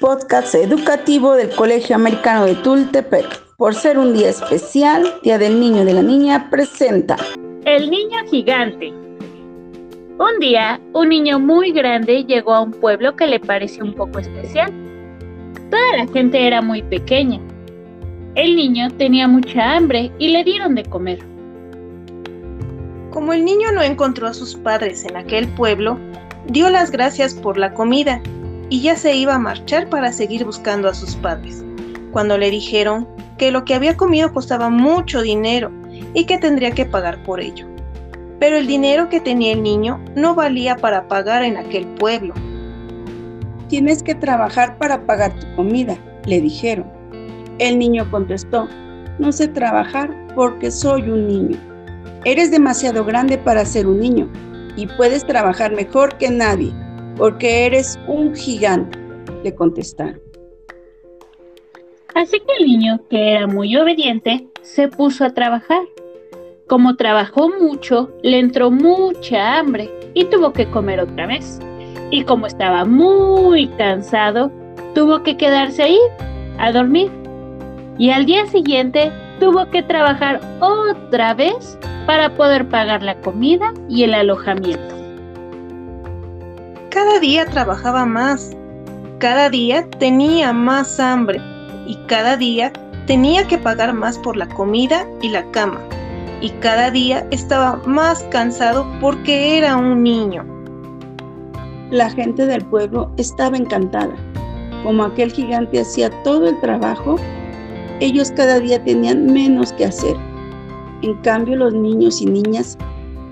[0.00, 3.54] podcast educativo del Colegio Americano de Tultepec.
[3.56, 7.16] Por ser un día especial, Día del Niño y de la Niña, presenta
[7.64, 8.88] El Niño Gigante.
[8.88, 14.18] Un día, un niño muy grande llegó a un pueblo que le pareció un poco
[14.18, 14.72] especial.
[15.70, 17.40] Toda la gente era muy pequeña.
[18.34, 21.18] El niño tenía mucha hambre y le dieron de comer.
[23.10, 25.98] Como el niño no encontró a sus padres en aquel pueblo,
[26.48, 28.20] dio las gracias por la comida
[28.68, 31.64] y ya se iba a marchar para seguir buscando a sus padres,
[32.12, 33.06] cuando le dijeron
[33.38, 35.70] que lo que había comido costaba mucho dinero
[36.14, 37.66] y que tendría que pagar por ello.
[38.40, 42.34] Pero el dinero que tenía el niño no valía para pagar en aquel pueblo.
[43.68, 45.96] Tienes que trabajar para pagar tu comida,
[46.26, 46.86] le dijeron.
[47.58, 48.68] El niño contestó,
[49.18, 51.58] no sé trabajar porque soy un niño.
[52.24, 54.28] Eres demasiado grande para ser un niño
[54.76, 56.74] y puedes trabajar mejor que nadie
[57.16, 58.98] porque eres un gigante,
[59.42, 60.20] le contestaron.
[62.14, 65.82] Así que el niño, que era muy obediente, se puso a trabajar.
[66.66, 71.60] Como trabajó mucho, le entró mucha hambre y tuvo que comer otra vez.
[72.10, 74.50] Y como estaba muy cansado,
[74.94, 75.98] tuvo que quedarse ahí
[76.58, 77.10] a dormir.
[77.98, 84.04] Y al día siguiente tuvo que trabajar otra vez para poder pagar la comida y
[84.04, 84.95] el alojamiento.
[86.96, 88.56] Cada día trabajaba más,
[89.18, 91.38] cada día tenía más hambre
[91.86, 92.72] y cada día
[93.06, 95.78] tenía que pagar más por la comida y la cama.
[96.40, 100.42] Y cada día estaba más cansado porque era un niño.
[101.90, 104.14] La gente del pueblo estaba encantada.
[104.82, 107.16] Como aquel gigante hacía todo el trabajo,
[108.00, 110.16] ellos cada día tenían menos que hacer.
[111.02, 112.78] En cambio, los niños y niñas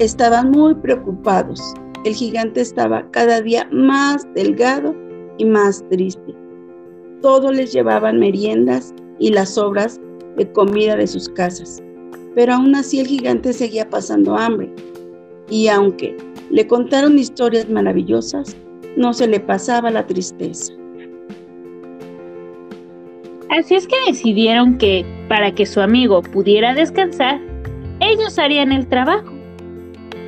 [0.00, 4.94] estaban muy preocupados el gigante estaba cada día más delgado
[5.38, 6.34] y más triste.
[7.22, 9.98] Todos les llevaban meriendas y las sobras
[10.36, 11.82] de comida de sus casas,
[12.34, 14.70] pero aún así el gigante seguía pasando hambre.
[15.48, 16.16] Y aunque
[16.50, 18.54] le contaron historias maravillosas,
[18.96, 20.74] no se le pasaba la tristeza.
[23.50, 27.40] Así es que decidieron que, para que su amigo pudiera descansar,
[28.00, 29.33] ellos harían el trabajo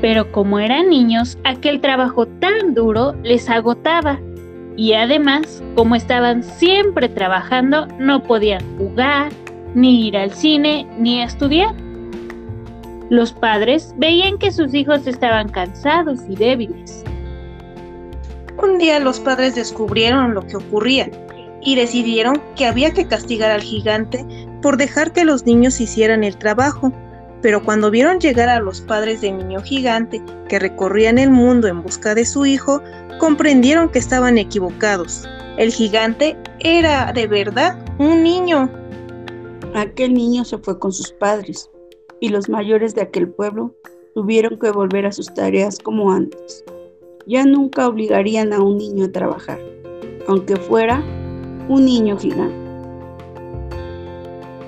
[0.00, 4.18] pero como eran niños, aquel trabajo tan duro les agotaba.
[4.76, 9.30] Y además, como estaban siempre trabajando, no podían jugar,
[9.74, 11.74] ni ir al cine, ni estudiar.
[13.10, 17.04] Los padres veían que sus hijos estaban cansados y débiles.
[18.62, 21.10] Un día los padres descubrieron lo que ocurría
[21.62, 24.24] y decidieron que había que castigar al gigante
[24.62, 26.92] por dejar que los niños hicieran el trabajo
[27.42, 31.82] pero cuando vieron llegar a los padres del niño gigante que recorrían el mundo en
[31.82, 32.82] busca de su hijo,
[33.18, 35.28] comprendieron que estaban equivocados.
[35.56, 38.70] El gigante era de verdad un niño.
[39.74, 41.70] Aquel niño se fue con sus padres
[42.20, 43.74] y los mayores de aquel pueblo
[44.14, 46.64] tuvieron que volver a sus tareas como antes.
[47.26, 49.58] Ya nunca obligarían a un niño a trabajar,
[50.26, 51.02] aunque fuera
[51.68, 52.59] un niño gigante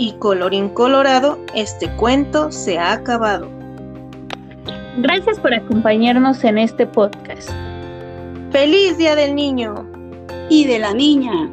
[0.00, 3.46] y colorín colorado, este cuento se ha acabado.
[4.96, 7.50] Gracias por acompañarnos en este podcast.
[8.50, 9.86] ¡Feliz Día del Niño!
[10.48, 11.50] Y de la Niña.